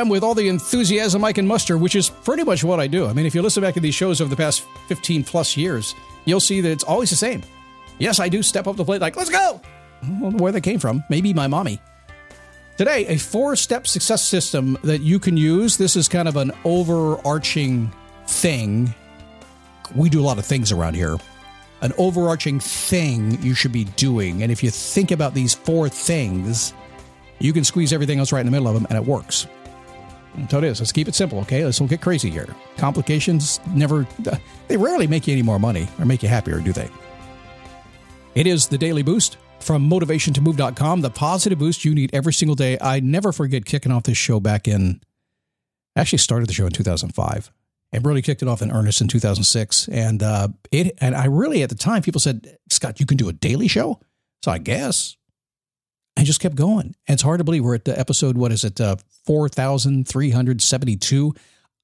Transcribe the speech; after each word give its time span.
Am 0.00 0.08
with 0.08 0.24
all 0.24 0.34
the 0.34 0.48
enthusiasm 0.48 1.24
I 1.24 1.32
can 1.32 1.46
muster, 1.46 1.78
which 1.78 1.94
is 1.94 2.10
pretty 2.10 2.42
much 2.42 2.64
what 2.64 2.80
I 2.80 2.86
do. 2.86 3.06
I 3.06 3.12
mean, 3.12 3.26
if 3.26 3.34
you 3.34 3.42
listen 3.42 3.62
back 3.62 3.74
to 3.74 3.80
these 3.80 3.94
shows 3.94 4.20
over 4.20 4.30
the 4.30 4.36
past 4.36 4.66
15 4.88 5.24
plus 5.24 5.56
years, 5.56 5.94
you'll 6.24 6.40
see 6.40 6.60
that 6.60 6.70
it's 6.70 6.84
always 6.84 7.10
the 7.10 7.16
same. 7.16 7.42
Yes, 7.98 8.18
I 8.18 8.28
do 8.28 8.42
step 8.42 8.66
up 8.66 8.76
the 8.76 8.84
plate 8.84 9.00
like, 9.00 9.16
let's 9.16 9.30
go. 9.30 9.60
Where 10.20 10.52
that 10.52 10.62
came 10.62 10.78
from. 10.78 11.04
Maybe 11.08 11.32
my 11.34 11.46
mommy. 11.46 11.80
Today, 12.76 13.06
a 13.08 13.18
four 13.18 13.56
step 13.56 13.86
success 13.86 14.26
system 14.26 14.78
that 14.84 15.02
you 15.02 15.18
can 15.18 15.36
use. 15.36 15.76
This 15.76 15.96
is 15.96 16.08
kind 16.08 16.26
of 16.26 16.36
an 16.36 16.50
overarching 16.64 17.92
thing. 18.26 18.94
We 19.94 20.08
do 20.08 20.20
a 20.20 20.24
lot 20.24 20.38
of 20.38 20.46
things 20.46 20.72
around 20.72 20.94
here. 20.94 21.18
An 21.82 21.92
overarching 21.98 22.58
thing 22.58 23.40
you 23.42 23.54
should 23.54 23.72
be 23.72 23.84
doing. 23.84 24.42
And 24.42 24.50
if 24.50 24.62
you 24.62 24.70
think 24.70 25.10
about 25.10 25.34
these 25.34 25.54
four 25.54 25.88
things, 25.88 26.72
you 27.38 27.52
can 27.52 27.64
squeeze 27.64 27.92
everything 27.92 28.18
else 28.18 28.32
right 28.32 28.40
in 28.40 28.46
the 28.46 28.52
middle 28.52 28.68
of 28.68 28.74
them 28.74 28.86
and 28.88 28.96
it 28.96 29.04
works. 29.04 29.46
So 30.48 30.58
it 30.58 30.64
is. 30.64 30.80
Let's 30.80 30.92
keep 30.92 31.08
it 31.08 31.14
simple, 31.14 31.38
okay? 31.40 31.64
Let's 31.64 31.78
don't 31.78 31.88
get 31.88 32.00
crazy 32.00 32.30
here. 32.30 32.48
Complications 32.76 33.60
never, 33.74 34.06
they 34.68 34.76
rarely 34.76 35.06
make 35.06 35.26
you 35.26 35.32
any 35.32 35.42
more 35.42 35.58
money 35.58 35.88
or 35.98 36.04
make 36.04 36.22
you 36.22 36.28
happier, 36.28 36.60
do 36.60 36.72
they? 36.72 36.88
It 38.34 38.46
is 38.46 38.68
the 38.68 38.78
Daily 38.78 39.02
Boost 39.02 39.38
from 39.58 39.88
motivationtomove.com, 39.90 41.00
the 41.00 41.10
positive 41.10 41.58
boost 41.58 41.84
you 41.84 41.94
need 41.94 42.14
every 42.14 42.32
single 42.32 42.54
day. 42.54 42.78
I 42.80 43.00
never 43.00 43.32
forget 43.32 43.64
kicking 43.64 43.92
off 43.92 44.04
this 44.04 44.16
show 44.16 44.40
back 44.40 44.68
in, 44.68 45.00
I 45.96 46.00
actually 46.00 46.18
started 46.18 46.48
the 46.48 46.52
show 46.52 46.66
in 46.66 46.72
2005 46.72 47.50
and 47.92 48.06
really 48.06 48.22
kicked 48.22 48.42
it 48.42 48.48
off 48.48 48.62
in 48.62 48.70
earnest 48.70 49.00
in 49.00 49.08
2006. 49.08 49.88
And 49.88 50.22
uh, 50.22 50.48
it, 50.70 50.96
and 51.00 51.14
I 51.14 51.26
really, 51.26 51.62
at 51.62 51.68
the 51.68 51.74
time, 51.74 52.02
people 52.02 52.20
said, 52.20 52.56
Scott, 52.70 53.00
you 53.00 53.06
can 53.06 53.16
do 53.16 53.28
a 53.28 53.32
daily 53.32 53.68
show? 53.68 54.00
So 54.42 54.52
I 54.52 54.58
guess 54.58 55.16
I 56.16 56.24
just 56.24 56.40
kept 56.40 56.56
going. 56.56 56.94
And 57.06 57.14
it's 57.14 57.22
hard 57.22 57.38
to 57.38 57.44
believe 57.44 57.64
we're 57.64 57.74
at 57.74 57.84
the 57.84 57.98
episode, 57.98 58.36
what 58.36 58.52
is 58.52 58.64
it, 58.64 58.80
uh, 58.80 58.96
4,372? 59.26 61.34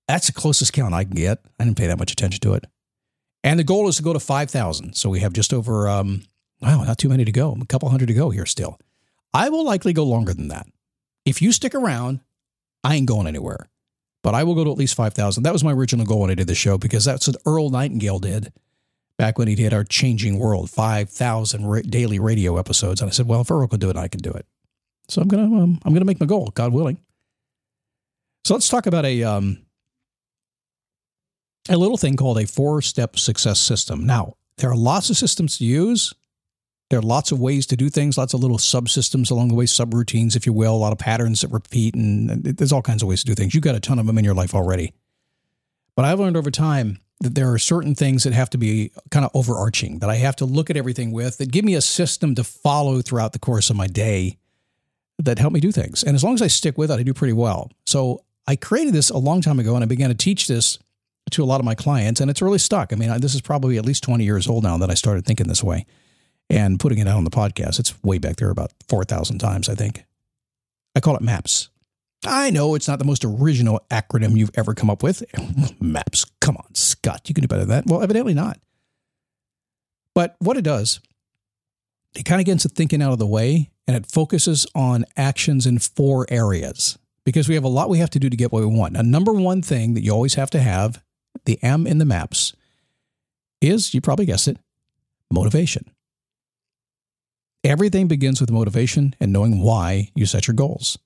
That's 0.08 0.26
the 0.26 0.32
closest 0.32 0.72
count 0.72 0.94
I 0.94 1.04
can 1.04 1.14
get. 1.14 1.38
I 1.58 1.64
didn't 1.64 1.78
pay 1.78 1.86
that 1.86 1.98
much 1.98 2.12
attention 2.12 2.40
to 2.40 2.54
it. 2.54 2.64
And 3.42 3.58
the 3.58 3.64
goal 3.64 3.88
is 3.88 3.96
to 3.96 4.02
go 4.02 4.12
to 4.12 4.20
5,000. 4.20 4.94
So 4.94 5.08
we 5.08 5.20
have 5.20 5.32
just 5.32 5.54
over, 5.54 5.88
um, 5.88 6.22
wow, 6.60 6.84
not 6.84 6.98
too 6.98 7.08
many 7.08 7.24
to 7.24 7.32
go, 7.32 7.56
a 7.60 7.66
couple 7.66 7.88
hundred 7.88 8.08
to 8.08 8.14
go 8.14 8.30
here 8.30 8.46
still. 8.46 8.78
I 9.32 9.48
will 9.48 9.64
likely 9.64 9.92
go 9.92 10.04
longer 10.04 10.34
than 10.34 10.48
that. 10.48 10.66
If 11.24 11.42
you 11.42 11.52
stick 11.52 11.74
around, 11.74 12.20
I 12.82 12.96
ain't 12.96 13.06
going 13.06 13.26
anywhere. 13.26 13.68
But 14.22 14.34
I 14.34 14.42
will 14.42 14.54
go 14.54 14.64
to 14.64 14.72
at 14.72 14.78
least 14.78 14.96
5,000. 14.96 15.44
That 15.44 15.52
was 15.52 15.62
my 15.62 15.72
original 15.72 16.04
goal 16.04 16.22
when 16.22 16.30
I 16.30 16.34
did 16.34 16.48
the 16.48 16.54
show 16.54 16.78
because 16.78 17.04
that's 17.04 17.28
what 17.28 17.36
Earl 17.46 17.70
Nightingale 17.70 18.18
did 18.18 18.52
back 19.18 19.38
when 19.38 19.48
he 19.48 19.54
did 19.54 19.72
our 19.72 19.84
Changing 19.84 20.38
World, 20.38 20.70
5,000 20.70 21.66
ra- 21.66 21.80
daily 21.82 22.18
radio 22.18 22.58
episodes. 22.58 23.00
And 23.00 23.08
I 23.08 23.12
said, 23.12 23.26
well, 23.26 23.40
if 23.40 23.50
Earl 23.50 23.66
can 23.68 23.80
do 23.80 23.90
it, 23.90 23.96
I 23.96 24.08
can 24.08 24.20
do 24.20 24.30
it. 24.30 24.46
So 25.08 25.22
I'm 25.22 25.28
going 25.28 25.48
to 25.48 25.56
um, 25.56 25.78
I'm 25.84 25.92
going 25.92 26.00
to 26.00 26.06
make 26.06 26.20
my 26.20 26.26
goal, 26.26 26.50
God 26.54 26.72
willing. 26.72 26.98
So 28.44 28.54
let's 28.54 28.68
talk 28.68 28.86
about 28.86 29.04
a 29.04 29.22
um, 29.22 29.64
a 31.68 31.76
little 31.76 31.96
thing 31.96 32.16
called 32.16 32.38
a 32.38 32.46
four-step 32.46 33.18
success 33.18 33.60
system. 33.60 34.04
Now, 34.04 34.34
there 34.58 34.70
are 34.70 34.76
lots 34.76 35.10
of 35.10 35.16
systems 35.16 35.58
to 35.58 35.64
use. 35.64 36.12
There 36.90 36.98
are 37.00 37.02
lots 37.02 37.32
of 37.32 37.40
ways 37.40 37.66
to 37.66 37.76
do 37.76 37.88
things, 37.88 38.16
lots 38.16 38.34
of 38.34 38.40
little 38.40 38.58
subsystems 38.58 39.30
along 39.30 39.48
the 39.48 39.54
way, 39.54 39.64
subroutines, 39.64 40.36
if 40.36 40.46
you 40.46 40.52
will, 40.52 40.74
a 40.74 40.78
lot 40.78 40.92
of 40.92 40.98
patterns 40.98 41.40
that 41.40 41.48
repeat, 41.48 41.96
and 41.96 42.44
there's 42.44 42.70
all 42.70 42.82
kinds 42.82 43.02
of 43.02 43.08
ways 43.08 43.20
to 43.20 43.26
do 43.26 43.34
things. 43.34 43.54
You've 43.54 43.64
got 43.64 43.74
a 43.74 43.80
ton 43.80 43.98
of 43.98 44.06
them 44.06 44.18
in 44.18 44.24
your 44.24 44.34
life 44.34 44.54
already. 44.54 44.92
But 45.96 46.04
I've 46.04 46.20
learned 46.20 46.36
over 46.36 46.50
time 46.50 47.00
that 47.20 47.34
there 47.34 47.52
are 47.52 47.58
certain 47.58 47.94
things 47.94 48.24
that 48.24 48.32
have 48.32 48.50
to 48.50 48.58
be 48.58 48.92
kind 49.10 49.24
of 49.24 49.30
overarching, 49.34 50.00
that 50.00 50.10
I 50.10 50.16
have 50.16 50.36
to 50.36 50.44
look 50.44 50.68
at 50.68 50.76
everything 50.76 51.12
with, 51.12 51.38
that 51.38 51.50
give 51.50 51.64
me 51.64 51.74
a 51.74 51.80
system 51.80 52.34
to 52.34 52.44
follow 52.44 53.00
throughout 53.00 53.32
the 53.32 53.38
course 53.38 53.70
of 53.70 53.76
my 53.76 53.86
day 53.86 54.36
that 55.18 55.38
help 55.38 55.52
me 55.52 55.60
do 55.60 55.72
things. 55.72 56.02
And 56.02 56.14
as 56.14 56.22
long 56.22 56.34
as 56.34 56.42
I 56.42 56.46
stick 56.46 56.76
with 56.76 56.90
it, 56.90 57.00
I 57.00 57.02
do 57.02 57.14
pretty 57.14 57.32
well. 57.32 57.70
So 57.86 58.22
I 58.46 58.54
created 58.54 58.92
this 58.92 59.08
a 59.08 59.16
long 59.16 59.40
time 59.40 59.58
ago 59.58 59.74
and 59.74 59.82
I 59.82 59.86
began 59.86 60.10
to 60.10 60.14
teach 60.14 60.46
this 60.46 60.78
to 61.30 61.42
a 61.42 61.46
lot 61.46 61.58
of 61.58 61.64
my 61.64 61.74
clients, 61.74 62.20
and 62.20 62.30
it's 62.30 62.40
really 62.40 62.58
stuck. 62.58 62.92
I 62.92 62.96
mean, 62.96 63.20
this 63.20 63.34
is 63.34 63.40
probably 63.40 63.78
at 63.78 63.84
least 63.84 64.04
20 64.04 64.22
years 64.22 64.46
old 64.46 64.62
now 64.62 64.78
that 64.78 64.90
I 64.90 64.94
started 64.94 65.24
thinking 65.24 65.48
this 65.48 65.64
way 65.64 65.84
and 66.48 66.78
putting 66.78 66.98
it 66.98 67.08
out 67.08 67.16
on 67.16 67.24
the 67.24 67.30
podcast. 67.30 67.80
It's 67.80 68.00
way 68.04 68.18
back 68.18 68.36
there 68.36 68.50
about 68.50 68.72
4,000 68.88 69.38
times, 69.38 69.68
I 69.68 69.74
think. 69.74 70.04
I 70.94 71.00
call 71.00 71.16
it 71.16 71.22
MAPS. 71.22 71.68
I 72.26 72.50
know 72.50 72.74
it's 72.74 72.88
not 72.88 72.98
the 72.98 73.04
most 73.04 73.24
original 73.24 73.80
acronym 73.90 74.36
you've 74.36 74.50
ever 74.54 74.74
come 74.74 74.90
up 74.90 75.02
with. 75.02 75.22
MAPS. 75.80 76.26
Come 76.40 76.56
on, 76.56 76.74
Scott, 76.74 77.28
you 77.28 77.34
can 77.34 77.42
do 77.42 77.48
better 77.48 77.64
than 77.64 77.70
that. 77.70 77.86
Well, 77.86 78.02
evidently 78.02 78.34
not. 78.34 78.58
But 80.14 80.36
what 80.38 80.56
it 80.56 80.62
does, 80.62 81.00
it 82.14 82.24
kind 82.24 82.40
of 82.40 82.46
gets 82.46 82.62
the 82.62 82.70
thinking 82.70 83.02
out 83.02 83.12
of 83.12 83.18
the 83.18 83.26
way 83.26 83.70
and 83.86 83.96
it 83.96 84.06
focuses 84.06 84.66
on 84.74 85.04
actions 85.16 85.66
in 85.66 85.78
four 85.78 86.26
areas 86.30 86.98
because 87.24 87.48
we 87.48 87.54
have 87.54 87.64
a 87.64 87.68
lot 87.68 87.90
we 87.90 87.98
have 87.98 88.10
to 88.10 88.18
do 88.18 88.30
to 88.30 88.36
get 88.36 88.52
what 88.52 88.60
we 88.60 88.66
want. 88.66 88.94
Now, 88.94 89.02
number 89.02 89.32
one 89.32 89.62
thing 89.62 89.94
that 89.94 90.02
you 90.02 90.12
always 90.12 90.34
have 90.34 90.50
to 90.50 90.60
have, 90.60 91.02
the 91.44 91.62
M 91.62 91.86
in 91.86 91.98
the 91.98 92.04
MAPS, 92.04 92.54
is, 93.60 93.94
you 93.94 94.00
probably 94.00 94.26
guessed 94.26 94.48
it, 94.48 94.58
motivation. 95.30 95.90
Everything 97.64 98.06
begins 98.06 98.40
with 98.40 98.50
motivation 98.50 99.14
and 99.20 99.32
knowing 99.32 99.60
why 99.60 100.10
you 100.14 100.24
set 100.24 100.46
your 100.46 100.54
goals. 100.54 100.98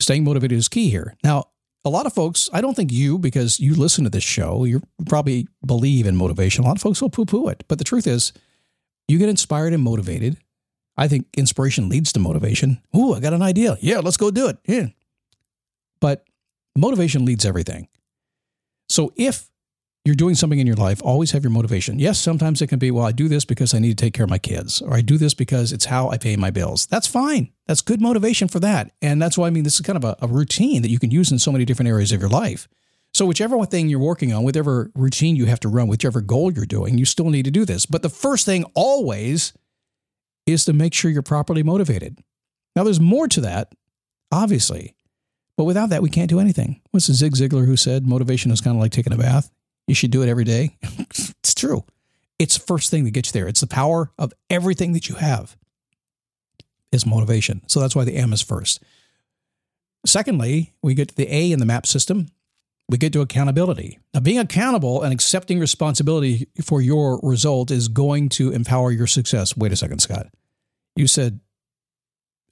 Staying 0.00 0.24
motivated 0.24 0.58
is 0.58 0.68
key 0.68 0.90
here. 0.90 1.16
Now, 1.24 1.44
a 1.84 1.90
lot 1.90 2.06
of 2.06 2.12
folks, 2.12 2.48
I 2.52 2.60
don't 2.60 2.74
think 2.74 2.92
you, 2.92 3.18
because 3.18 3.58
you 3.58 3.74
listen 3.74 4.04
to 4.04 4.10
this 4.10 4.24
show, 4.24 4.64
you 4.64 4.82
probably 5.06 5.48
believe 5.64 6.06
in 6.06 6.16
motivation. 6.16 6.64
A 6.64 6.66
lot 6.66 6.76
of 6.76 6.82
folks 6.82 7.00
will 7.00 7.10
poo 7.10 7.24
poo 7.24 7.48
it. 7.48 7.64
But 7.68 7.78
the 7.78 7.84
truth 7.84 8.06
is, 8.06 8.32
you 9.06 9.18
get 9.18 9.28
inspired 9.28 9.72
and 9.72 9.82
motivated. 9.82 10.36
I 10.96 11.08
think 11.08 11.26
inspiration 11.36 11.88
leads 11.88 12.12
to 12.12 12.20
motivation. 12.20 12.82
Ooh, 12.96 13.14
I 13.14 13.20
got 13.20 13.32
an 13.32 13.42
idea. 13.42 13.76
Yeah, 13.80 14.00
let's 14.00 14.16
go 14.16 14.30
do 14.30 14.48
it. 14.48 14.58
Yeah. 14.66 14.88
But 16.00 16.24
motivation 16.76 17.24
leads 17.24 17.44
everything. 17.44 17.88
So 18.88 19.12
if 19.16 19.48
you're 20.08 20.14
doing 20.14 20.34
something 20.34 20.58
in 20.58 20.66
your 20.66 20.74
life, 20.74 21.02
always 21.04 21.32
have 21.32 21.44
your 21.44 21.50
motivation. 21.50 21.98
Yes, 21.98 22.18
sometimes 22.18 22.62
it 22.62 22.68
can 22.68 22.78
be, 22.78 22.90
well, 22.90 23.04
I 23.04 23.12
do 23.12 23.28
this 23.28 23.44
because 23.44 23.74
I 23.74 23.78
need 23.78 23.96
to 23.96 24.04
take 24.04 24.14
care 24.14 24.24
of 24.24 24.30
my 24.30 24.38
kids, 24.38 24.80
or 24.80 24.94
I 24.94 25.02
do 25.02 25.18
this 25.18 25.34
because 25.34 25.70
it's 25.70 25.84
how 25.84 26.08
I 26.08 26.16
pay 26.16 26.34
my 26.36 26.50
bills. 26.50 26.86
That's 26.86 27.06
fine. 27.06 27.52
That's 27.66 27.82
good 27.82 28.00
motivation 28.00 28.48
for 28.48 28.58
that. 28.60 28.90
And 29.02 29.20
that's 29.20 29.36
why 29.36 29.46
I 29.46 29.50
mean, 29.50 29.64
this 29.64 29.74
is 29.74 29.82
kind 29.82 30.02
of 30.02 30.04
a, 30.04 30.16
a 30.22 30.26
routine 30.26 30.80
that 30.80 30.90
you 30.90 30.98
can 30.98 31.10
use 31.10 31.30
in 31.30 31.38
so 31.38 31.52
many 31.52 31.66
different 31.66 31.90
areas 31.90 32.10
of 32.10 32.20
your 32.20 32.30
life. 32.30 32.66
So, 33.12 33.26
whichever 33.26 33.62
thing 33.66 33.88
you're 33.88 34.00
working 34.00 34.32
on, 34.32 34.44
whatever 34.44 34.90
routine 34.94 35.36
you 35.36 35.46
have 35.46 35.60
to 35.60 35.68
run, 35.68 35.88
whichever 35.88 36.20
goal 36.20 36.52
you're 36.52 36.64
doing, 36.64 36.96
you 36.96 37.04
still 37.04 37.28
need 37.28 37.44
to 37.44 37.50
do 37.50 37.64
this. 37.64 37.84
But 37.84 38.02
the 38.02 38.08
first 38.08 38.46
thing 38.46 38.64
always 38.74 39.52
is 40.46 40.64
to 40.64 40.72
make 40.72 40.94
sure 40.94 41.10
you're 41.10 41.22
properly 41.22 41.62
motivated. 41.62 42.18
Now, 42.74 42.84
there's 42.84 43.00
more 43.00 43.28
to 43.28 43.42
that, 43.42 43.74
obviously. 44.32 44.94
But 45.58 45.64
without 45.64 45.90
that, 45.90 46.02
we 46.02 46.10
can't 46.10 46.30
do 46.30 46.38
anything. 46.38 46.80
What's 46.92 47.08
the 47.08 47.14
Zig 47.14 47.32
Ziglar 47.32 47.66
who 47.66 47.76
said 47.76 48.06
motivation 48.06 48.50
is 48.52 48.60
kind 48.60 48.76
of 48.76 48.80
like 48.80 48.92
taking 48.92 49.12
a 49.12 49.18
bath? 49.18 49.50
You 49.88 49.94
should 49.94 50.10
do 50.10 50.22
it 50.22 50.28
every 50.28 50.44
day. 50.44 50.76
it's 50.82 51.54
true. 51.54 51.84
It's 52.38 52.56
the 52.56 52.64
first 52.64 52.90
thing 52.90 53.04
that 53.04 53.10
gets 53.10 53.30
you 53.30 53.40
there. 53.40 53.48
It's 53.48 53.62
the 53.62 53.66
power 53.66 54.12
of 54.18 54.32
everything 54.48 54.92
that 54.92 55.08
you 55.08 55.16
have 55.16 55.56
is 56.92 57.04
motivation. 57.04 57.62
So 57.66 57.80
that's 57.80 57.96
why 57.96 58.04
the 58.04 58.16
M 58.16 58.32
is 58.32 58.42
first. 58.42 58.82
Secondly, 60.06 60.74
we 60.82 60.94
get 60.94 61.08
to 61.08 61.16
the 61.16 61.34
A 61.34 61.50
in 61.50 61.58
the 61.58 61.66
map 61.66 61.86
system. 61.86 62.28
We 62.88 62.98
get 62.98 63.12
to 63.14 63.20
accountability. 63.20 63.98
Now, 64.14 64.20
being 64.20 64.38
accountable 64.38 65.02
and 65.02 65.12
accepting 65.12 65.58
responsibility 65.58 66.48
for 66.62 66.80
your 66.80 67.20
result 67.22 67.70
is 67.70 67.88
going 67.88 68.28
to 68.30 68.52
empower 68.52 68.90
your 68.90 69.06
success. 69.06 69.56
Wait 69.56 69.72
a 69.72 69.76
second, 69.76 69.98
Scott. 69.98 70.28
You 70.96 71.06
said 71.06 71.40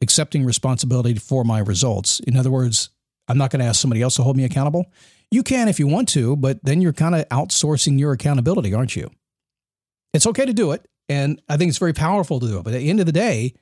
accepting 0.02 0.44
responsibility 0.44 1.14
for 1.14 1.44
my 1.44 1.58
results. 1.58 2.20
In 2.20 2.36
other 2.36 2.50
words, 2.50 2.90
I'm 3.28 3.38
not 3.38 3.50
going 3.50 3.60
to 3.60 3.66
ask 3.66 3.80
somebody 3.80 4.02
else 4.02 4.16
to 4.16 4.22
hold 4.22 4.36
me 4.36 4.44
accountable. 4.44 4.86
You 5.30 5.42
can 5.42 5.68
if 5.68 5.78
you 5.78 5.86
want 5.86 6.08
to, 6.10 6.36
but 6.36 6.64
then 6.64 6.80
you're 6.80 6.92
kind 6.92 7.14
of 7.14 7.28
outsourcing 7.30 7.98
your 7.98 8.12
accountability, 8.12 8.72
aren't 8.72 8.94
you? 8.94 9.10
It's 10.14 10.26
okay 10.26 10.46
to 10.46 10.52
do 10.52 10.72
it. 10.72 10.86
And 11.08 11.40
I 11.48 11.56
think 11.56 11.68
it's 11.68 11.78
very 11.78 11.92
powerful 11.92 12.40
to 12.40 12.46
do 12.46 12.58
it. 12.58 12.64
But 12.64 12.74
at 12.74 12.78
the 12.78 12.90
end 12.90 13.00
of 13.00 13.06
the 13.06 13.12
day, 13.12 13.54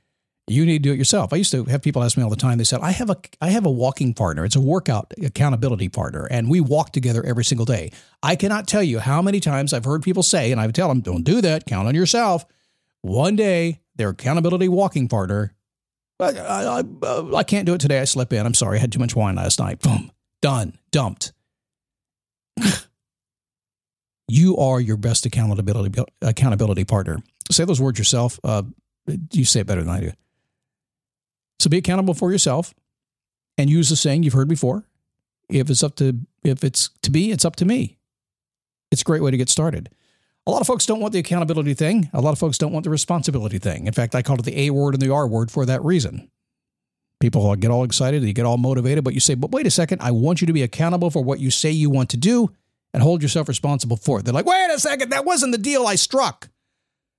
You 0.46 0.66
need 0.66 0.82
to 0.82 0.88
do 0.90 0.92
it 0.92 0.98
yourself. 0.98 1.32
I 1.32 1.36
used 1.36 1.52
to 1.52 1.64
have 1.64 1.80
people 1.80 2.04
ask 2.04 2.18
me 2.18 2.22
all 2.22 2.28
the 2.28 2.36
time. 2.36 2.58
They 2.58 2.64
said, 2.64 2.80
"I 2.82 2.90
have 2.90 3.08
a 3.08 3.16
I 3.40 3.48
have 3.48 3.64
a 3.64 3.70
walking 3.70 4.12
partner. 4.12 4.44
It's 4.44 4.56
a 4.56 4.60
workout 4.60 5.14
accountability 5.22 5.88
partner, 5.88 6.26
and 6.30 6.50
we 6.50 6.60
walk 6.60 6.92
together 6.92 7.24
every 7.24 7.44
single 7.44 7.64
day." 7.64 7.92
I 8.22 8.36
cannot 8.36 8.68
tell 8.68 8.82
you 8.82 8.98
how 8.98 9.22
many 9.22 9.40
times 9.40 9.72
I've 9.72 9.86
heard 9.86 10.02
people 10.02 10.22
say, 10.22 10.52
and 10.52 10.60
I 10.60 10.66
would 10.66 10.74
tell 10.74 10.88
them, 10.88 11.00
"Don't 11.00 11.24
do 11.24 11.40
that. 11.40 11.64
Count 11.64 11.88
on 11.88 11.94
yourself." 11.94 12.44
One 13.00 13.36
day, 13.36 13.80
their 13.96 14.10
accountability 14.10 14.68
walking 14.68 15.08
partner, 15.08 15.53
I, 16.20 16.30
I, 16.30 16.80
I, 16.80 17.36
I 17.36 17.42
can't 17.42 17.66
do 17.66 17.74
it 17.74 17.80
today. 17.80 18.00
I 18.00 18.04
slept 18.04 18.32
in. 18.32 18.46
I'm 18.46 18.54
sorry. 18.54 18.78
I 18.78 18.80
had 18.80 18.92
too 18.92 18.98
much 18.98 19.16
wine 19.16 19.36
last 19.36 19.58
night. 19.58 19.80
Boom, 19.80 20.10
done, 20.40 20.78
dumped. 20.90 21.32
you 24.28 24.56
are 24.56 24.80
your 24.80 24.96
best 24.96 25.26
accountability 25.26 26.02
accountability 26.22 26.84
partner. 26.84 27.18
Say 27.50 27.64
those 27.64 27.80
words 27.80 27.98
yourself. 27.98 28.38
Uh, 28.44 28.62
you 29.32 29.44
say 29.44 29.60
it 29.60 29.66
better 29.66 29.82
than 29.82 29.90
I 29.90 30.00
do. 30.00 30.12
So 31.58 31.68
be 31.68 31.78
accountable 31.78 32.14
for 32.14 32.30
yourself 32.32 32.74
and 33.58 33.70
use 33.70 33.88
the 33.88 33.96
saying 33.96 34.22
you've 34.22 34.34
heard 34.34 34.48
before. 34.48 34.84
If 35.48 35.70
it's 35.70 35.82
up 35.82 35.96
to 35.96 36.18
if 36.42 36.64
it's 36.64 36.90
to 37.02 37.10
be, 37.10 37.30
it's 37.30 37.44
up 37.44 37.56
to 37.56 37.64
me. 37.64 37.98
It's 38.90 39.02
a 39.02 39.04
great 39.04 39.22
way 39.22 39.30
to 39.30 39.36
get 39.36 39.48
started. 39.48 39.90
A 40.46 40.50
lot 40.50 40.60
of 40.60 40.66
folks 40.66 40.84
don't 40.84 41.00
want 41.00 41.12
the 41.12 41.18
accountability 41.18 41.74
thing. 41.74 42.10
A 42.12 42.20
lot 42.20 42.32
of 42.32 42.38
folks 42.38 42.58
don't 42.58 42.72
want 42.72 42.84
the 42.84 42.90
responsibility 42.90 43.58
thing. 43.58 43.86
In 43.86 43.92
fact, 43.92 44.14
I 44.14 44.22
called 44.22 44.40
it 44.40 44.44
the 44.44 44.66
A 44.66 44.70
word 44.70 44.94
and 44.94 45.00
the 45.02 45.12
R 45.12 45.26
word 45.26 45.50
for 45.50 45.64
that 45.64 45.82
reason. 45.82 46.30
People 47.20 47.54
get 47.56 47.70
all 47.70 47.84
excited, 47.84 48.22
they 48.22 48.34
get 48.34 48.44
all 48.44 48.58
motivated, 48.58 49.02
but 49.02 49.14
you 49.14 49.20
say, 49.20 49.34
but 49.34 49.50
wait 49.50 49.66
a 49.66 49.70
second, 49.70 50.02
I 50.02 50.10
want 50.10 50.42
you 50.42 50.46
to 50.46 50.52
be 50.52 50.62
accountable 50.62 51.10
for 51.10 51.24
what 51.24 51.40
you 51.40 51.50
say 51.50 51.70
you 51.70 51.88
want 51.88 52.10
to 52.10 52.18
do 52.18 52.50
and 52.92 53.02
hold 53.02 53.22
yourself 53.22 53.48
responsible 53.48 53.96
for 53.96 54.18
it. 54.18 54.24
They're 54.24 54.34
like, 54.34 54.44
wait 54.44 54.70
a 54.70 54.78
second, 54.78 55.10
that 55.10 55.24
wasn't 55.24 55.52
the 55.52 55.58
deal 55.58 55.86
I 55.86 55.94
struck. 55.94 56.50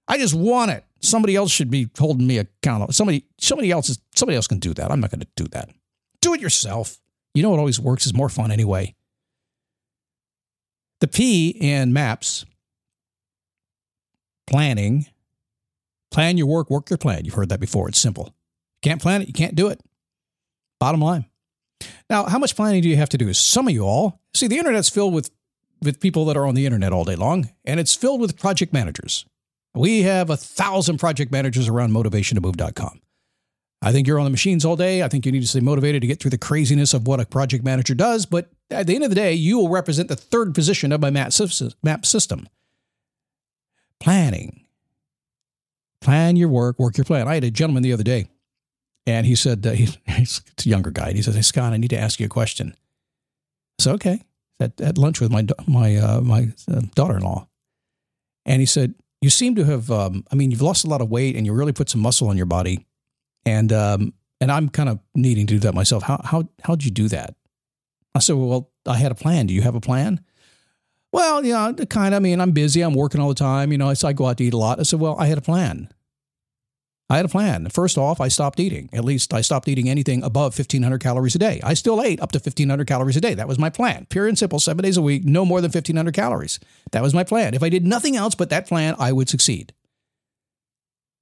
I 0.08 0.20
just 0.20 0.36
want 0.36 0.70
it. 0.70 0.86
Somebody 1.02 1.36
else 1.36 1.52
should 1.52 1.72
be 1.72 1.90
holding 1.98 2.28
me 2.28 2.38
accountable. 2.38 2.94
Somebody, 2.94 3.26
somebody 3.40 3.72
else 3.72 3.90
is, 3.90 4.00
somebody 4.16 4.36
else 4.36 4.48
can 4.48 4.60
do 4.60 4.74
that. 4.76 4.92
I'm 4.92 5.00
not 5.00 5.10
going 5.10 5.22
to 5.22 5.28
do 5.36 5.46
that. 5.50 5.70
Do 6.22 6.36
it 6.36 6.42
yourself. 6.42 7.00
You 7.34 7.42
know 7.42 7.50
what 7.50 7.60
always 7.60 7.80
works 7.80 8.06
is 8.06 8.14
more 8.14 8.30
fun 8.30 8.52
anyway. 8.52 8.96
The 11.02 11.08
P 11.08 11.50
in 11.50 11.94
maps, 11.94 12.46
planning, 14.48 15.08
plan 16.12 16.38
your 16.38 16.48
work, 16.48 16.70
work 16.70 16.90
your 16.90 16.98
plan. 16.98 17.26
You've 17.26 17.34
heard 17.34 17.50
that 17.50 17.60
before. 17.60 17.88
It's 17.90 18.00
simple. 18.00 18.26
You 18.84 18.90
can't 18.90 19.02
plan 19.02 19.22
it, 19.22 19.28
you 19.28 19.34
can't 19.34 19.56
do 19.56 19.68
it. 19.68 19.82
Bottom 20.80 21.02
line. 21.02 21.26
Now, 22.10 22.26
how 22.26 22.40
much 22.40 22.56
planning 22.56 22.82
do 22.82 22.90
you 22.90 22.98
have 22.98 23.10
to 23.10 23.18
do? 23.18 23.34
Some 23.34 23.68
of 23.68 23.74
you 23.74 23.84
all 23.84 24.22
see 24.34 24.48
the 24.48 24.58
internet's 24.58 24.90
filled 24.90 25.14
with 25.14 25.32
with 25.82 26.00
people 26.00 26.26
that 26.26 26.38
are 26.38 26.46
on 26.46 26.56
the 26.56 26.66
internet 26.66 26.94
all 26.94 27.04
day 27.04 27.16
long, 27.16 27.50
and 27.66 27.80
it's 27.80 27.94
filled 27.94 28.22
with 28.22 28.40
project 28.40 28.74
managers. 28.74 29.26
We 29.74 30.04
have 30.04 30.30
a 30.30 30.38
thousand 30.38 31.00
project 31.00 31.32
managers 31.32 31.68
around 31.68 31.92
motivationtomove.com. 31.92 33.02
I 33.82 33.92
think 33.92 34.08
you're 34.08 34.18
on 34.18 34.24
the 34.24 34.32
machines 34.32 34.64
all 34.64 34.78
day. 34.78 35.04
I 35.04 35.10
think 35.10 35.26
you 35.26 35.32
need 35.32 35.42
to 35.42 35.48
stay 35.48 35.60
motivated 35.60 36.02
to 36.02 36.08
get 36.08 36.20
through 36.20 36.32
the 36.32 36.38
craziness 36.38 36.94
of 36.94 37.08
what 37.08 37.20
a 37.20 37.26
project 37.26 37.64
manager 37.64 37.94
does. 37.94 38.26
But 38.26 38.50
at 38.72 38.88
the 38.88 38.96
end 38.96 39.04
of 39.04 39.12
the 39.12 39.16
day, 39.16 39.34
you 39.34 39.60
will 39.60 39.70
represent 39.70 40.08
the 40.08 40.16
third 40.16 40.56
position 40.56 40.92
of 40.92 41.02
my 41.02 41.10
map 41.10 41.34
system. 41.34 42.48
Planning. 44.06 44.62
Plan 46.00 46.36
your 46.36 46.50
work, 46.50 46.78
work 46.78 46.96
your 46.96 47.06
plan. 47.06 47.28
I 47.28 47.34
had 47.34 47.44
a 47.44 47.50
gentleman 47.50 47.82
the 47.82 47.92
other 47.92 48.04
day, 48.04 48.28
and 49.08 49.26
he 49.26 49.34
said, 49.34 49.66
uh, 49.66 49.72
he, 49.72 49.90
he's 50.06 50.44
a 50.64 50.70
younger 50.70 50.92
guy, 50.92 51.08
and 51.08 51.16
he 51.16 51.24
says, 51.24 51.34
Hey, 51.34 51.42
Scott, 51.42 51.74
I 51.74 51.78
need 51.78 51.90
to 51.90 51.98
ask 51.98 52.20
you 52.20 52.28
a 52.28 52.30
question. 52.30 52.76
So, 53.80 53.94
okay. 53.94 54.22
At, 54.60 54.80
at 54.80 55.00
lunch 55.00 55.20
with 55.20 55.32
my, 55.32 55.48
my, 55.66 55.96
uh, 55.96 56.22
my 56.22 56.50
uh, 56.72 56.82
daughter 56.94 57.18
in 57.18 57.24
law. 57.24 57.48
And 58.46 58.60
he 58.60 58.68
said, 58.68 58.94
you 59.22 59.32
seem 59.32 59.56
to 59.56 59.64
have, 59.64 59.90
um, 59.90 60.24
I 60.32 60.36
mean, 60.36 60.52
you've 60.52 60.62
lost 60.62 60.86
a 60.86 60.88
lot 60.88 61.02
of 61.02 61.10
weight 61.10 61.36
and 61.36 61.48
you 61.48 61.54
really 61.54 61.74
put 61.74 61.90
some 61.90 62.00
muscle 62.00 62.30
on 62.30 62.38
your 62.38 62.46
body. 62.46 62.86
And, 63.44 63.74
um, 63.74 64.14
and 64.40 64.52
I'm 64.52 64.70
kind 64.70 64.88
of 64.88 65.00
needing 65.16 65.48
to 65.48 65.56
do 65.56 65.60
that 65.62 65.74
myself. 65.74 66.04
How, 66.04 66.22
how, 66.24 66.48
how'd 66.64 66.84
you 66.84 66.92
do 66.92 67.08
that? 67.10 67.36
I 68.14 68.20
said, 68.20 68.36
well, 68.36 68.70
I 68.86 68.98
had 68.98 69.12
a 69.12 69.16
plan. 69.16 69.48
Do 69.48 69.54
you 69.56 69.64
have 69.64 69.76
a 69.76 69.82
plan? 69.82 70.24
Well, 71.16 71.46
you 71.46 71.54
know, 71.54 71.74
kind 71.86 72.14
of. 72.14 72.18
I 72.18 72.20
mean, 72.20 72.42
I'm 72.42 72.52
busy. 72.52 72.82
I'm 72.82 72.94
working 72.94 73.22
all 73.22 73.30
the 73.30 73.36
time. 73.36 73.72
You 73.72 73.78
know, 73.78 73.94
so 73.94 74.10
I 74.10 74.12
go 74.12 74.26
out 74.26 74.36
to 74.40 74.44
eat 74.44 74.54
a 74.54 74.58
lot. 74.58 74.82
I 74.82 74.84
said, 74.84 75.00
well, 75.00 75.16
I 75.18 75.28
had 75.28 75.38
a 75.38 75.42
plan. 75.42 75.88
I 77.10 77.16
had 77.16 77.26
a 77.26 77.30
plan. 77.30 77.70
First 77.70 77.98
off, 77.98 78.20
I 78.20 78.28
stopped 78.28 78.60
eating. 78.60 78.90
At 78.92 79.06
least 79.06 79.34
I 79.34 79.40
stopped 79.40 79.70
eating 79.70 79.88
anything 79.88 80.24
above 80.24 80.60
1,500 80.60 81.00
calories 81.00 81.34
a 81.34 81.40
day. 81.40 81.62
I 81.64 81.74
still 81.74 82.02
ate 82.02 82.20
up 82.20 82.34
to 82.34 82.40
1,500 82.40 82.86
calories 82.86 83.16
a 83.16 83.22
day. 83.22 83.34
That 83.34 83.48
was 83.48 83.58
my 83.58 83.70
plan. 83.70 84.08
Pure 84.10 84.28
and 84.28 84.38
simple, 84.38 84.60
seven 84.60 84.84
days 84.84 84.98
a 84.98 85.02
week, 85.02 85.24
no 85.24 85.46
more 85.46 85.62
than 85.62 85.72
1,500 85.72 86.14
calories. 86.14 86.60
That 86.92 87.02
was 87.02 87.14
my 87.14 87.24
plan. 87.24 87.54
If 87.54 87.64
I 87.64 87.70
did 87.70 87.88
nothing 87.88 88.18
else 88.18 88.36
but 88.36 88.50
that 88.50 88.68
plan, 88.68 88.96
I 89.00 89.14
would 89.14 89.30
succeed. 89.30 89.72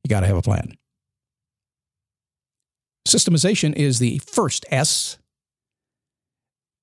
You 0.03 0.09
got 0.09 0.21
to 0.21 0.27
have 0.27 0.37
a 0.37 0.41
plan. 0.41 0.75
Systemization 3.07 3.75
is 3.75 3.99
the 3.99 4.19
first 4.25 4.65
S. 4.71 5.19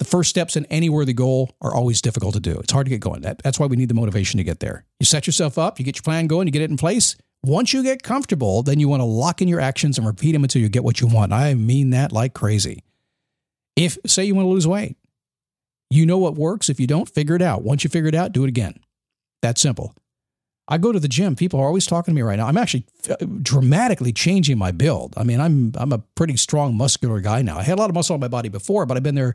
The 0.01 0.05
first 0.05 0.31
steps 0.31 0.57
in 0.57 0.67
any 0.67 0.89
worthy 0.89 1.13
goal 1.13 1.55
are 1.63 1.73
always 1.73 2.03
difficult 2.03 2.35
to 2.35 2.41
do. 2.41 2.59
It's 2.59 2.73
hard 2.73 2.87
to 2.87 2.91
get 2.91 3.01
going. 3.01 3.21
That, 3.21 3.41
that's 3.43 3.61
why 3.61 3.67
we 3.67 3.77
need 3.77 3.89
the 3.89 3.95
motivation 3.95 4.39
to 4.39 4.45
get 4.45 4.59
there. 4.59 4.85
You 4.99 5.07
set 5.07 5.29
yourself 5.29 5.57
up, 5.59 5.79
you 5.79 5.85
get 5.85 5.97
your 5.97 6.03
plan 6.03 6.27
going, 6.27 6.49
you 6.49 6.53
get 6.53 6.63
it 6.63 6.71
in 6.71 6.77
place 6.77 7.17
once 7.43 7.73
you 7.73 7.83
get 7.83 8.03
comfortable, 8.03 8.63
then 8.63 8.81
you 8.81 8.89
want 8.89 9.01
to 9.01 9.05
lock 9.05 9.41
in 9.41 9.49
your 9.49 9.61
actions 9.61 9.97
and 9.97 10.07
repeat 10.07 10.33
them 10.33 10.45
until 10.45 10.61
you 10.61 10.69
get 10.69 10.85
what 10.85 11.01
you 11.01 11.07
want. 11.07 11.33
I 11.33 11.55
mean 11.55 11.91
that 11.91 12.13
like 12.13 12.35
crazy. 12.35 12.85
If, 13.77 13.97
say, 14.07 14.25
you 14.25 14.35
want 14.35 14.47
to 14.47 14.51
lose 14.51 14.67
weight, 14.67 14.97
you 15.89 16.05
know 16.05 16.19
what 16.19 16.35
works. 16.35 16.69
If 16.69 16.79
you 16.79 16.87
don't, 16.87 17.09
figure 17.09 17.35
it 17.35 17.43
out. 17.43 17.63
Once 17.63 17.83
you 17.83 17.91
figure 17.91 18.09
it 18.09 18.15
out, 18.15 18.33
do 18.33 18.45
it 18.45 18.49
again. 18.49 18.81
That 19.43 19.59
simple. 19.59 19.95
I 20.69 20.79
go 20.79 20.93
to 20.93 21.01
the 21.01 21.09
gym. 21.09 21.35
People 21.35 21.61
are 21.61 21.67
always 21.67 21.87
talking 21.87 22.13
to 22.13 22.17
me 22.17 22.23
right 22.23 22.37
now. 22.37 22.47
I'm 22.47 22.59
actually 22.59 22.85
uh, 23.09 23.17
dramatically 23.43 24.13
changing 24.13 24.57
my 24.57 24.71
build. 24.71 25.15
I 25.17 25.25
mean, 25.25 25.41
I'm 25.41 25.73
I'm 25.75 25.93
a 25.93 25.99
pretty 26.15 26.37
strong, 26.37 26.77
muscular 26.77 27.21
guy 27.21 27.43
now. 27.43 27.59
I 27.59 27.63
had 27.63 27.77
a 27.77 27.81
lot 27.81 27.91
of 27.91 27.95
muscle 27.95 28.15
on 28.15 28.21
my 28.21 28.29
body 28.29 28.49
before, 28.49 28.87
but 28.87 28.97
I've 28.97 29.03
been 29.03 29.17
there 29.17 29.35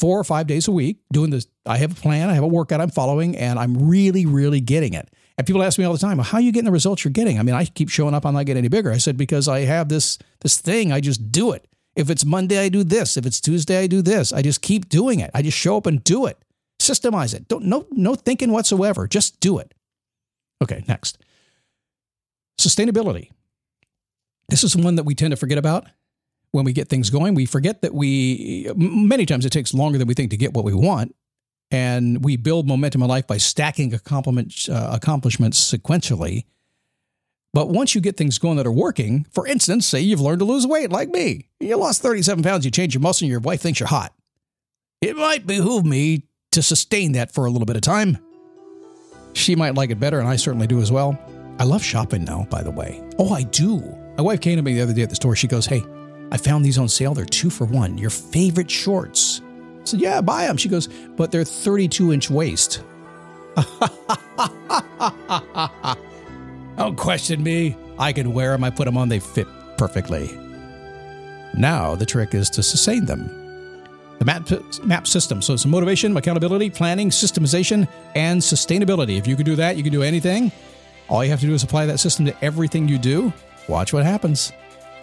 four 0.00 0.18
or 0.18 0.24
five 0.24 0.46
days 0.46 0.66
a 0.66 0.72
week 0.72 0.98
doing 1.12 1.30
this. 1.30 1.46
I 1.66 1.76
have 1.76 1.92
a 1.92 2.00
plan. 2.00 2.30
I 2.30 2.34
have 2.34 2.42
a 2.42 2.48
workout 2.48 2.80
I'm 2.80 2.90
following, 2.90 3.36
and 3.36 3.58
I'm 3.58 3.88
really, 3.88 4.26
really 4.26 4.60
getting 4.60 4.94
it. 4.94 5.10
And 5.36 5.46
people 5.46 5.62
ask 5.62 5.78
me 5.78 5.84
all 5.84 5.92
the 5.92 5.98
time, 5.98 6.16
well, 6.16 6.24
how 6.24 6.38
are 6.38 6.40
you 6.40 6.52
getting 6.52 6.66
the 6.66 6.72
results 6.72 7.04
you're 7.04 7.12
getting? 7.12 7.38
I 7.38 7.42
mean, 7.42 7.54
I 7.54 7.64
keep 7.66 7.88
showing 7.88 8.14
up, 8.14 8.26
I'm 8.26 8.34
not 8.34 8.46
getting 8.46 8.60
any 8.60 8.68
bigger. 8.68 8.90
I 8.90 8.98
said, 8.98 9.16
because 9.16 9.46
I 9.46 9.60
have 9.60 9.88
this 9.88 10.18
this 10.40 10.58
thing, 10.58 10.92
I 10.92 11.00
just 11.00 11.30
do 11.30 11.52
it. 11.52 11.66
If 11.96 12.08
it's 12.08 12.24
Monday, 12.24 12.58
I 12.58 12.68
do 12.68 12.82
this. 12.84 13.16
If 13.16 13.26
it's 13.26 13.40
Tuesday, 13.40 13.78
I 13.78 13.86
do 13.86 14.00
this. 14.02 14.32
I 14.32 14.42
just 14.42 14.62
keep 14.62 14.88
doing 14.88 15.20
it. 15.20 15.30
I 15.34 15.42
just 15.42 15.56
show 15.56 15.76
up 15.76 15.86
and 15.86 16.02
do 16.02 16.26
it. 16.26 16.38
Systemize 16.80 17.34
it. 17.34 17.46
Don't 17.48 17.64
no 17.66 17.86
no 17.90 18.14
thinking 18.14 18.52
whatsoever. 18.52 19.06
Just 19.06 19.40
do 19.40 19.58
it. 19.58 19.74
Okay, 20.62 20.84
next. 20.88 21.18
Sustainability. 22.58 23.30
This 24.48 24.64
is 24.64 24.76
one 24.76 24.96
that 24.96 25.04
we 25.04 25.14
tend 25.14 25.32
to 25.32 25.36
forget 25.36 25.58
about 25.58 25.86
when 26.52 26.64
we 26.64 26.72
get 26.72 26.88
things 26.88 27.10
going. 27.10 27.34
We 27.34 27.46
forget 27.46 27.82
that 27.82 27.94
we 27.94 28.70
many 28.74 29.26
times 29.26 29.44
it 29.46 29.50
takes 29.50 29.72
longer 29.74 29.98
than 29.98 30.08
we 30.08 30.14
think 30.14 30.30
to 30.30 30.36
get 30.36 30.54
what 30.54 30.64
we 30.64 30.74
want 30.74 31.14
and 31.70 32.24
we 32.24 32.36
build 32.36 32.66
momentum 32.66 33.02
in 33.02 33.08
life 33.08 33.26
by 33.26 33.36
stacking 33.36 33.94
accomplishments, 33.94 34.68
uh, 34.68 34.90
accomplishments 34.92 35.72
sequentially. 35.72 36.44
But 37.52 37.68
once 37.68 37.94
you 37.94 38.00
get 38.00 38.16
things 38.16 38.38
going 38.38 38.56
that 38.56 38.66
are 38.66 38.72
working, 38.72 39.26
for 39.32 39.46
instance, 39.46 39.86
say 39.86 40.00
you've 40.00 40.20
learned 40.20 40.40
to 40.40 40.44
lose 40.44 40.66
weight 40.66 40.90
like 40.90 41.08
me, 41.08 41.48
you 41.58 41.76
lost 41.76 42.02
37 42.02 42.42
pounds, 42.42 42.64
you 42.64 42.70
change 42.70 42.94
your 42.94 43.00
muscle, 43.00 43.24
and 43.24 43.30
your 43.30 43.40
wife 43.40 43.60
thinks 43.60 43.80
you're 43.80 43.88
hot. 43.88 44.14
It 45.00 45.16
might 45.16 45.46
behoove 45.46 45.84
me 45.84 46.24
to 46.52 46.62
sustain 46.62 47.12
that 47.12 47.32
for 47.32 47.46
a 47.46 47.50
little 47.50 47.66
bit 47.66 47.76
of 47.76 47.82
time. 47.82 48.18
She 49.32 49.54
might 49.56 49.74
like 49.74 49.90
it 49.90 50.00
better, 50.00 50.18
and 50.18 50.28
I 50.28 50.36
certainly 50.36 50.66
do 50.66 50.80
as 50.80 50.92
well. 50.92 51.18
I 51.58 51.64
love 51.64 51.82
shopping 51.82 52.24
now, 52.24 52.46
by 52.50 52.62
the 52.62 52.70
way. 52.70 53.02
Oh, 53.18 53.32
I 53.32 53.42
do. 53.44 53.78
My 54.16 54.22
wife 54.22 54.40
came 54.40 54.56
to 54.56 54.62
me 54.62 54.74
the 54.74 54.82
other 54.82 54.92
day 54.92 55.02
at 55.02 55.10
the 55.10 55.16
store. 55.16 55.36
She 55.36 55.46
goes, 55.46 55.66
Hey, 55.66 55.82
I 56.30 56.36
found 56.36 56.64
these 56.64 56.78
on 56.78 56.88
sale. 56.88 57.14
They're 57.14 57.24
two 57.24 57.50
for 57.50 57.64
one. 57.64 57.98
Your 57.98 58.10
favorite 58.10 58.70
shorts. 58.70 59.40
I 59.80 59.84
said, 59.84 60.00
Yeah, 60.00 60.20
buy 60.20 60.46
them. 60.46 60.56
She 60.56 60.68
goes, 60.68 60.86
But 61.16 61.32
they're 61.32 61.44
32 61.44 62.12
inch 62.12 62.30
waist. 62.30 62.82
Don't 66.76 66.96
question 66.96 67.42
me. 67.42 67.76
I 67.98 68.12
can 68.12 68.32
wear 68.32 68.52
them. 68.52 68.64
I 68.64 68.70
put 68.70 68.84
them 68.86 68.96
on. 68.96 69.08
They 69.08 69.20
fit 69.20 69.46
perfectly. 69.76 70.30
Now 71.54 71.94
the 71.94 72.06
trick 72.06 72.34
is 72.34 72.48
to 72.50 72.62
sustain 72.62 73.04
them. 73.06 73.28
The 74.18 74.24
map, 74.24 74.48
map 74.84 75.06
system. 75.06 75.42
So 75.42 75.54
it's 75.54 75.66
motivation, 75.66 76.16
accountability, 76.16 76.70
planning, 76.70 77.10
systemization, 77.10 77.88
and 78.14 78.40
sustainability. 78.40 79.18
If 79.18 79.26
you 79.26 79.34
can 79.34 79.46
do 79.46 79.56
that, 79.56 79.76
you 79.76 79.82
can 79.82 79.92
do 79.92 80.02
anything. 80.02 80.52
All 81.08 81.24
you 81.24 81.30
have 81.30 81.40
to 81.40 81.46
do 81.46 81.54
is 81.54 81.62
apply 81.62 81.86
that 81.86 81.98
system 81.98 82.26
to 82.26 82.44
everything 82.44 82.86
you 82.86 82.98
do. 82.98 83.32
Watch 83.66 83.92
what 83.92 84.04
happens. 84.04 84.52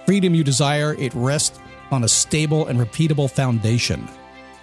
Freedom 0.08 0.34
you 0.34 0.42
desire, 0.42 0.96
it 0.98 1.14
rests 1.14 1.60
on 1.92 2.06
a 2.06 2.08
stable 2.08 2.68
and 2.68 2.80
repeatable 2.80 3.30
foundation 3.30 4.08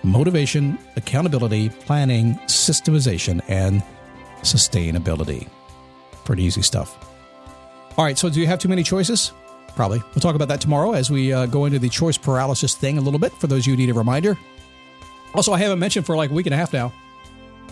motivation, 0.02 0.78
accountability, 0.96 1.68
planning, 1.68 2.34
systemization, 2.46 3.42
and 3.48 3.82
sustainability. 4.40 5.48
Pretty 6.24 6.42
easy 6.44 6.62
stuff. 6.62 6.98
All 7.96 8.04
right, 8.04 8.18
so 8.18 8.28
do 8.28 8.40
you 8.40 8.46
have 8.46 8.58
too 8.58 8.68
many 8.68 8.82
choices? 8.82 9.32
Probably. 9.76 10.00
We'll 10.14 10.20
talk 10.20 10.34
about 10.34 10.48
that 10.48 10.60
tomorrow 10.60 10.92
as 10.92 11.10
we 11.10 11.32
uh, 11.32 11.46
go 11.46 11.64
into 11.66 11.78
the 11.78 11.88
choice 11.88 12.18
paralysis 12.18 12.74
thing 12.74 12.98
a 12.98 13.00
little 13.00 13.20
bit 13.20 13.32
for 13.32 13.46
those 13.46 13.66
you 13.66 13.76
need 13.76 13.90
a 13.90 13.94
reminder. 13.94 14.38
Also, 15.34 15.52
I 15.52 15.58
haven't 15.58 15.78
mentioned 15.78 16.06
for 16.06 16.16
like 16.16 16.30
a 16.30 16.34
week 16.34 16.46
and 16.46 16.54
a 16.54 16.58
half 16.58 16.72
now. 16.72 16.92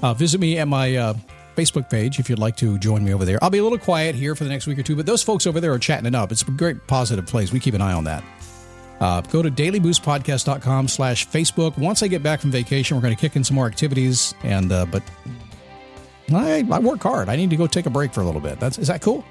Uh, 0.02 0.12
visit 0.14 0.40
me 0.40 0.58
at 0.58 0.68
my 0.68 0.96
uh, 0.96 1.14
Facebook 1.54 1.90
page 1.90 2.18
if 2.18 2.28
you'd 2.28 2.38
like 2.38 2.56
to 2.56 2.78
join 2.78 3.04
me 3.04 3.12
over 3.12 3.24
there. 3.24 3.38
I'll 3.42 3.50
be 3.50 3.58
a 3.58 3.62
little 3.62 3.78
quiet 3.78 4.14
here 4.14 4.34
for 4.34 4.44
the 4.44 4.50
next 4.50 4.66
week 4.66 4.78
or 4.78 4.82
two, 4.82 4.96
but 4.96 5.06
those 5.06 5.22
folks 5.22 5.46
over 5.46 5.60
there 5.60 5.72
are 5.72 5.78
chatting 5.78 6.06
it 6.06 6.14
up. 6.14 6.32
It's 6.32 6.42
a 6.42 6.50
great 6.50 6.86
positive 6.86 7.26
place. 7.26 7.52
We 7.52 7.60
keep 7.60 7.74
an 7.74 7.80
eye 7.80 7.92
on 7.92 8.04
that. 8.04 8.24
Uh, 9.00 9.20
go 9.22 9.42
to 9.42 9.50
dailyboostpodcast.com 9.50 10.88
slash 10.88 11.26
Facebook. 11.28 11.76
Once 11.76 12.02
I 12.02 12.08
get 12.08 12.22
back 12.22 12.40
from 12.40 12.52
vacation, 12.52 12.96
we're 12.96 13.02
going 13.02 13.14
to 13.14 13.20
kick 13.20 13.34
in 13.34 13.42
some 13.42 13.56
more 13.56 13.66
activities. 13.66 14.34
And 14.44 14.70
uh, 14.70 14.86
But 14.86 15.02
I, 16.32 16.64
I 16.70 16.78
work 16.78 17.02
hard. 17.02 17.28
I 17.28 17.36
need 17.36 17.50
to 17.50 17.56
go 17.56 17.66
take 17.66 17.86
a 17.86 17.90
break 17.90 18.12
for 18.12 18.20
a 18.20 18.24
little 18.24 18.40
bit. 18.40 18.60
That's 18.60 18.78
Is 18.78 18.88
that 18.88 19.02
cool? 19.02 19.24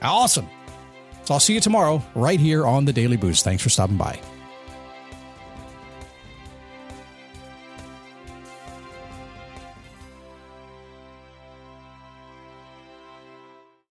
Awesome. 0.00 0.48
So 1.24 1.34
I'll 1.34 1.40
see 1.40 1.52
you 1.52 1.60
tomorrow 1.60 2.02
right 2.14 2.40
here 2.40 2.66
on 2.66 2.86
the 2.86 2.92
Daily 2.92 3.18
Boost. 3.18 3.44
Thanks 3.44 3.62
for 3.62 3.68
stopping 3.68 3.98
by. 3.98 4.18